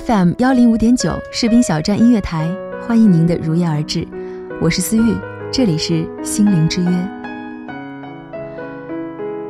[0.00, 2.50] ，FM 幺零五点九士兵小站音乐台，
[2.84, 4.04] 欢迎您的如约而至，
[4.60, 5.14] 我是思玉，
[5.52, 6.90] 这里是心灵之约。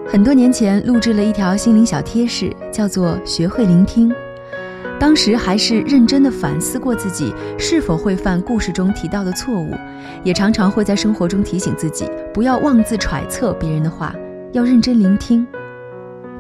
[0.06, 4.12] 很多年前录制了一条心灵小贴士，叫做“学会聆听”。
[5.01, 9.70] 当时还是认真的反思过自己是否会犯故事中提到的错误，
[10.23, 14.14] 也常常会在生活中提醒自己不要妄自揣测别人的话，
[14.53, 15.47] 要认真聆听。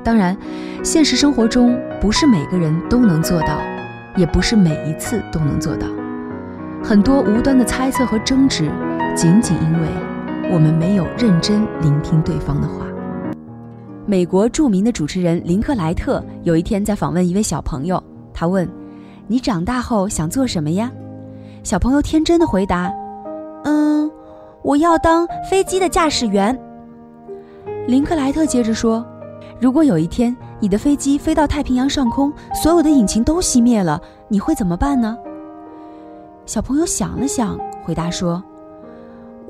[0.02, 0.36] 当然，
[0.82, 3.58] 现实生活中不是每个人都能做到，
[4.16, 5.86] 也不是每一次都能做到。
[6.82, 8.70] 很多无端的猜测和争执，
[9.16, 9.88] 仅仅因为
[10.52, 12.86] 我们没有认真聆听对方的话。
[14.06, 18.02] 美国著名的主持人林克莱特有一天在访问一位小朋友，
[18.34, 18.68] 他问
[19.26, 20.92] ：“你长大后想做什么呀？”
[21.64, 22.92] 小朋友天真的回答
[23.64, 24.10] ：“嗯，
[24.62, 26.56] 我要当飞机的驾驶员。”
[27.88, 29.02] 林克莱特接着说
[29.58, 35.16] ：“如果有一天你的飞机飞到太平洋上空，所有的引擎都熄灭了，你会怎么办呢？”
[36.46, 38.42] 小朋友想了想，回答说：“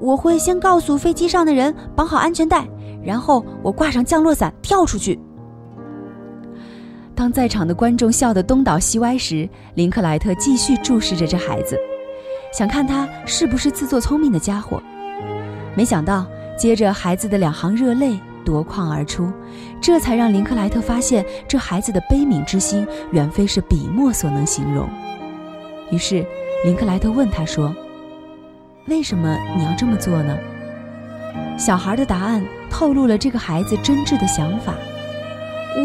[0.01, 2.67] 我会先告诉飞机上的人绑好安全带。”
[3.05, 5.21] 然后我挂上降落伞跳出去。
[7.15, 11.79] 当在场的观众笑得东倒西歪时，林克莱特继续注视着这孩子，
[12.53, 14.83] 想看他是不是自作聪明的家伙。
[15.77, 16.27] 没想到，
[16.57, 19.33] 接着孩子的两行热泪夺眶而出，
[19.81, 24.89] 这才让林克莱特发现，这孩子的悲悯之心远非是笔墨所能形容。
[25.91, 26.25] 于是，
[26.65, 27.75] 林克莱特问他说
[28.89, 30.37] ：“为什么你要这么做呢？”
[31.59, 34.75] 小孩的答案透露了这个孩子真挚的想法。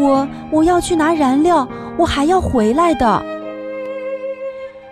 [0.00, 1.66] 我我要去拿燃料，
[1.96, 3.24] 我还要回来的。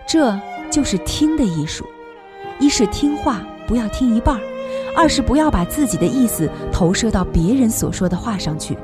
[0.07, 0.37] 这
[0.71, 1.85] 就是听的艺术：
[2.59, 4.41] 一是听话不要听一半，
[4.99, 8.77] 二是不要把自己的意思投射到别人所说的话上去，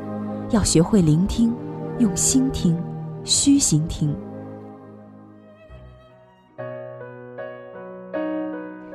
[0.51, 1.53] 要学会聆听，
[1.99, 2.81] 用心听，
[3.25, 4.15] 虚心听。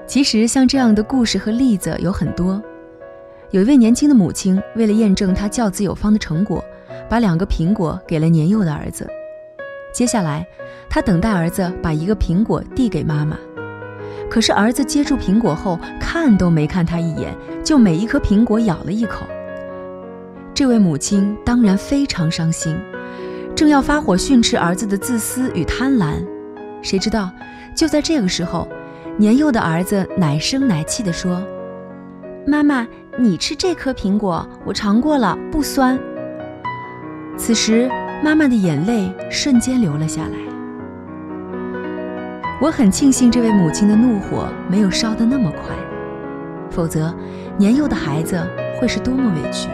[0.07, 2.63] 其实像这样的故事和例子有很多。
[3.51, 6.63] 有一位年轻的母亲，为了验证她教子有方的成果，
[7.09, 9.05] 把两个苹果给了年幼的儿子。
[9.93, 10.47] 接下来，
[10.89, 13.37] 她等待儿子把一个苹果递给妈妈。
[14.29, 19.25] 可是儿子接住苹果后，看都没看他一眼，就每一颗苹果咬了一口。
[20.53, 22.77] 这位母亲当然非常伤心，
[23.55, 26.13] 正要发火训斥儿子的自私与贪婪，
[26.81, 27.31] 谁知道
[27.75, 28.67] 就在这个时候，
[29.17, 31.41] 年幼的儿子奶声奶气地说
[32.45, 32.87] ：“妈妈。”
[33.17, 35.99] 你吃这颗苹果，我尝过了，不酸。
[37.37, 37.89] 此时，
[38.23, 40.58] 妈妈的眼泪瞬间流了下来。
[42.61, 45.73] 我很庆幸这位母亲的怒火没有烧得那么快，
[46.69, 47.15] 否则，
[47.57, 48.37] 年幼的孩子
[48.77, 49.69] 会是多么委屈。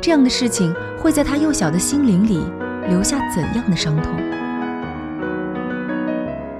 [0.00, 2.46] 这样的事情会在他幼小的心灵里
[2.88, 4.14] 留下怎样的伤痛？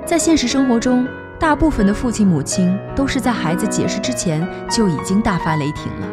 [0.05, 1.07] 在现实生活中。
[1.41, 6.09] 大部分的父亲母亲都是在孩子解释之前就已经大发雷霆了，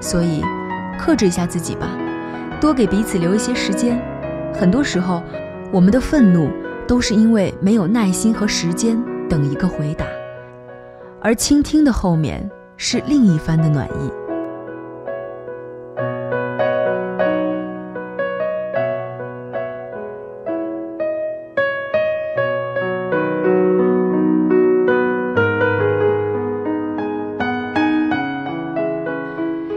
[0.00, 0.42] 所以
[0.98, 1.86] 克制一下自己吧，
[2.60, 3.96] 多给彼此留一些时间。
[4.52, 5.22] 很多时候，
[5.70, 6.50] 我们的愤怒
[6.90, 10.04] 都是因为没有耐心和时间等一个回答，
[11.22, 14.10] 而倾听的后面是另一番的暖意。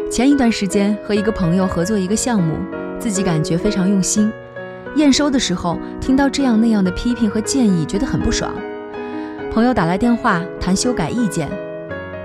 [0.10, 2.56] 前一段时间和一个朋友合作一个项目，
[2.98, 4.34] 自己感觉非常用心。
[4.96, 8.54] 验收的时候听到这样那样的批评和建议，觉得很不爽。
[9.52, 11.50] 朋友打来电话谈修改意见，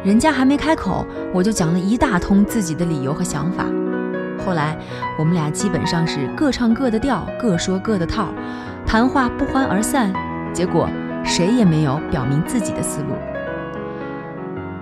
[0.04, 3.64] 人家还没开口，我就讲了一大通自己的理由和想法。
[4.44, 4.76] 后来
[5.18, 8.28] 我们俩基本上是各唱各的调，各说各的套，
[8.86, 10.12] 谈话不欢而散。
[10.54, 10.88] 结果
[11.24, 13.08] 谁也没有表明自己的思路。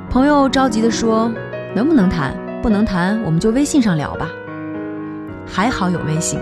[0.09, 1.33] 朋友着急地说
[1.75, 2.35] ：“能不能谈？
[2.63, 4.29] 不能谈，我们就微信上聊吧。”
[5.47, 6.39] 还好有微信，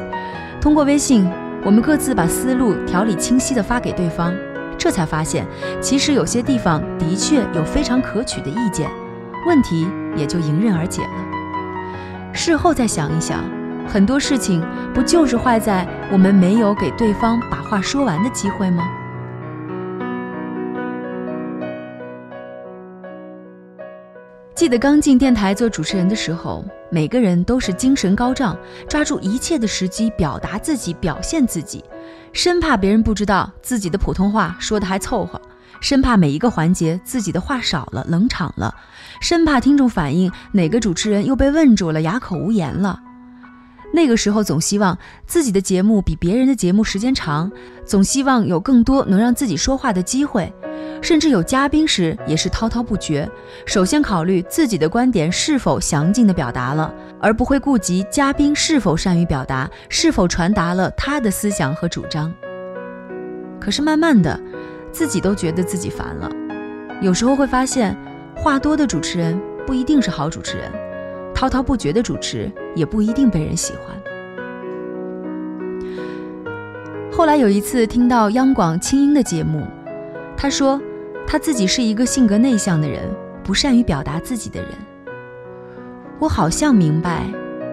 [0.64, 1.30] 通过微信，
[1.62, 4.34] 我们各自把思路条理清晰地发给对方，
[4.78, 5.46] 这才发现，
[5.78, 8.88] 其实有些地方的确有非常可取的意见，
[9.46, 12.32] 问题也就迎刃而解了。
[12.32, 13.44] 事后再想一想，
[13.86, 18.88] 很多事情不就是坏在我们没有给对方把话说完的机会吗？
[24.54, 28.56] 记得刚进电台做主持人的时候，每个人都是精神高涨，
[28.88, 31.84] 抓住一切的时机表达自己、表现自己，
[32.32, 35.40] 生怕别人不知道自己的普通话说的还凑合，
[35.80, 38.72] 生怕每一个环节自己的话少了、冷场了，
[39.20, 43.00] 生怕听众反映哪个主持人又被问住了、哑口无言了。
[43.94, 47.48] 那个时候总希望自己的节目比别人的节目时间长，
[47.84, 50.52] 总希望有更多能让自己说话的机会。
[51.00, 53.30] 甚至有嘉宾时也是滔滔不绝，
[53.64, 62.34] 首先考虑自己的观点是否详尽的表达了，而不会顾及嘉宾是否善于表达，是否传达了他的思想和主张。
[63.60, 64.40] 可是慢慢的，
[64.90, 66.28] 自己都觉得自己烦了。
[67.00, 67.96] 有时候会发现，
[68.34, 70.68] 话多的主持人不一定是好主持人，
[71.44, 73.94] 滔滔不绝的主持也不一定被人喜欢。
[77.12, 79.62] 后来有一次听到央广清音的节目，
[80.36, 80.80] 他说。
[81.26, 83.02] 他自己是一个性格内向的人，
[83.42, 84.70] 不善于表达自己的人。
[86.18, 87.24] 我好像明白，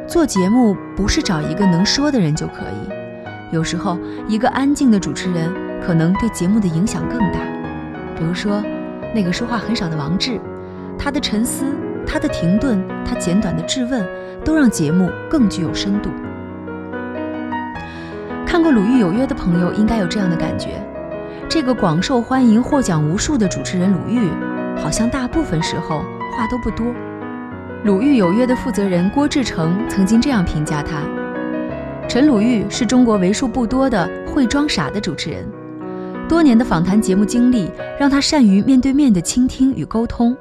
[0.08, 3.54] 做节目不是找一个能说的人就可以。
[3.54, 5.54] 有时候，一个安静的主持人
[5.86, 7.42] 可能对节目的影响更大。
[8.18, 8.64] 比如说，
[9.14, 10.40] 那个说话很少的王志，
[10.98, 11.66] 他的沉思、
[12.06, 14.06] 他的停顿、他简短的质问，
[14.44, 16.09] 都让节目更具有深度。
[18.45, 20.86] 看过《鲁豫有约》的朋友应该有这样的感觉。
[21.48, 24.30] 这个广受欢迎、获奖无数的主持人鲁豫，
[24.77, 26.88] 好像大部分时候话都不多。
[27.83, 31.01] 《鲁豫有约》的负责人郭志成曾经这样评价他：
[32.07, 35.45] 陈鲁豫是中国为数不多的会装傻的主持人，
[36.27, 37.69] 多年的访谈节目经历
[38.00, 40.36] 让他善于面对面的倾听与沟通。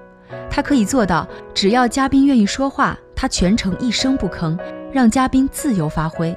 [0.51, 4.59] 他可以做到，只要嘉宾愿意说话，他全程一声不吭，
[4.93, 6.37] 让嘉宾自由发挥，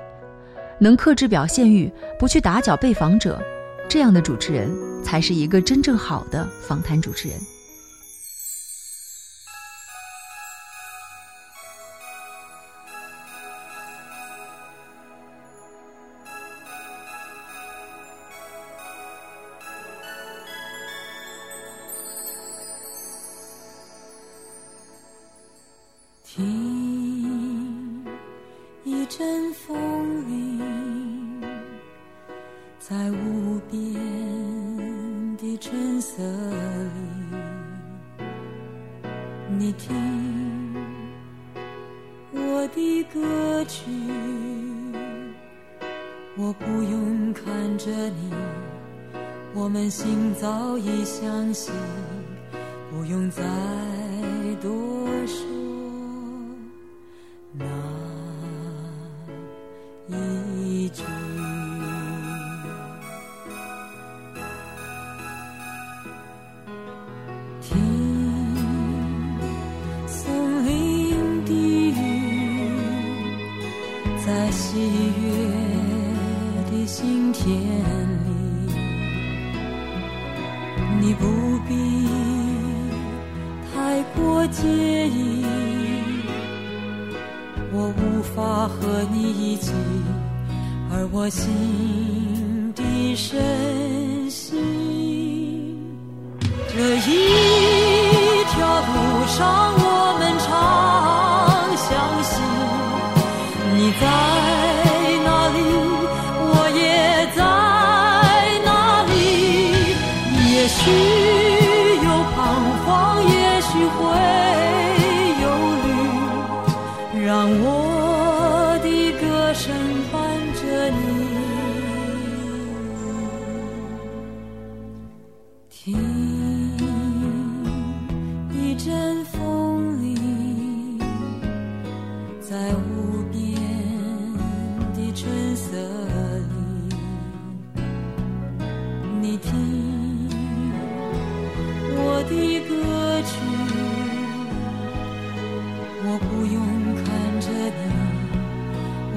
[0.79, 3.41] 能克制表现欲，不去打搅被访者。
[3.87, 4.71] 这样的主持人
[5.03, 7.37] 才是一个真正好的访谈主持人。
[26.35, 28.03] 听
[28.83, 30.59] 一阵风铃，
[32.79, 33.93] 在无边
[35.37, 35.55] 的。
[35.59, 36.25] 春色里，
[39.59, 39.93] 你听
[42.31, 43.91] 我的歌曲，
[46.35, 47.45] 我不用看
[47.77, 48.33] 着你，
[49.53, 51.71] 我们心早已相系，
[52.89, 53.43] 不用再
[54.59, 54.71] 多
[55.27, 55.45] 说
[74.53, 74.77] 喜
[75.21, 75.25] 悦
[76.71, 77.43] 的心田
[78.25, 78.29] 里，
[81.01, 81.25] 你不
[81.67, 81.73] 必
[83.73, 84.61] 太过介
[85.09, 85.43] 意，
[87.73, 89.71] 我无法和你一起，
[90.91, 94.61] 而我心底深信。
[96.69, 97.42] 这一。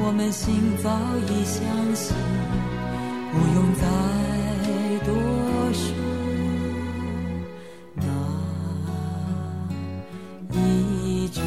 [0.06, 0.88] 我们心早
[1.26, 2.16] 已相信，
[3.32, 3.82] 不用再
[5.04, 5.12] 多
[5.72, 5.96] 说
[7.96, 8.06] 那
[10.56, 11.40] 一句。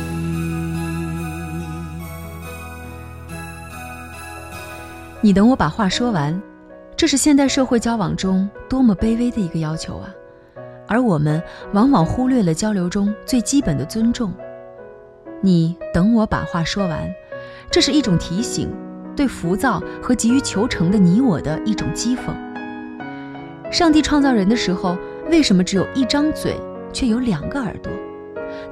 [5.22, 6.38] 你等我把话说完，
[6.98, 10.14] 这是现代社会交往中多么卑微的一个要求啊！
[10.86, 14.34] 而我们往往忽略了交流中最基本的尊重。
[15.42, 17.10] 你等我把话说完，
[17.72, 18.70] 这是一种提醒，
[19.16, 22.34] 对浮躁和急于求成的你我的一种讥讽。
[23.72, 24.98] 上帝创造人的时候，
[25.30, 26.56] 为什么只有一张嘴，
[26.92, 27.92] 却有两个耳朵？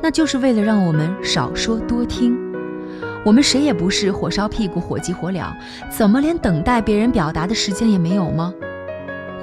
[0.01, 2.35] 那就是为了让我们少说多听。
[3.23, 5.53] 我们谁也不是火烧屁股、火急火燎，
[5.89, 8.51] 怎么连等待别人表达的时间也没有吗？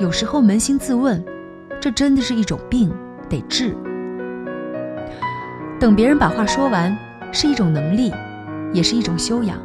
[0.00, 1.24] 有时候扪心自问，
[1.80, 2.92] 这真的是一种病，
[3.28, 3.76] 得治。
[5.78, 6.96] 等别人把话说完，
[7.30, 8.12] 是一种能力，
[8.74, 9.56] 也是一种修养。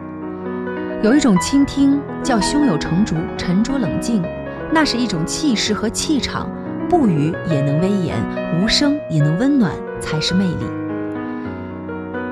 [1.01, 4.23] 有一种倾听叫胸有成竹、沉着冷静，
[4.71, 6.49] 那是一种气势和气场，
[6.87, 8.15] 不语也能威严，
[8.61, 10.65] 无声也能温暖，才是魅力。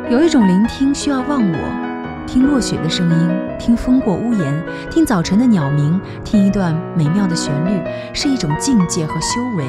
[0.10, 7.82] 有一种聆听需要忘我，听落雪的声音，听风过屋檐，听早晨的鸟鸣，听一段美妙的旋律，
[8.14, 9.66] 是一种境界和修为。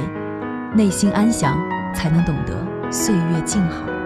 [0.74, 1.58] 内心安详，
[1.94, 2.52] 才能懂得
[2.90, 3.97] 岁月静好。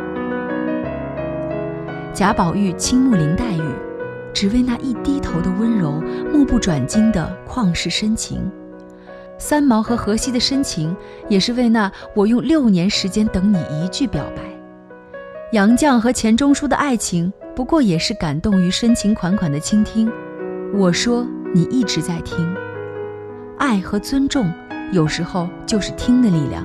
[2.14, 3.62] 贾宝玉倾慕林黛玉，
[4.34, 5.92] 只为那一低头的温柔，
[6.30, 8.40] 目不转睛的旷世深情；
[9.38, 10.94] 三毛和荷西的深情，
[11.26, 14.42] 也是为那我用六年时间等你一句表白。
[15.52, 20.10] 杨绛和钱钟书的爱情，不过也是感动于深情款款的倾听。
[20.74, 22.54] 我说你一直在听，
[23.56, 24.52] 爱和尊重，
[24.92, 26.62] 有时候就是听的力量。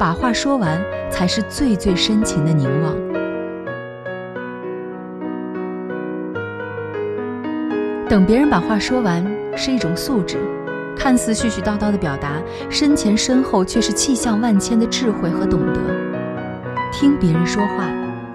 [0.00, 3.19] 把话说完，才是最最深情的凝望。
[8.10, 9.24] 等别人把话说完
[9.56, 10.36] 是一种素质，
[10.96, 12.32] 看似絮絮叨叨的表达，
[12.68, 15.78] 身前身后却是气象万千的智慧和懂得。
[16.90, 17.88] 听别人说话，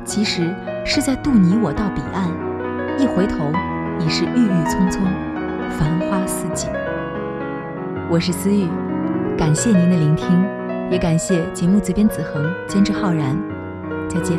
[0.05, 0.49] 其实
[0.85, 2.29] 是在渡你我到彼岸，
[2.97, 3.51] 一回头
[3.99, 5.03] 已是郁郁葱葱，
[5.71, 6.69] 繁花似锦。
[8.09, 8.69] 我是思雨，
[9.37, 10.41] 感谢您的聆听，
[10.89, 13.37] 也感谢节目责编子恒、监制浩然，
[14.07, 14.37] 再见。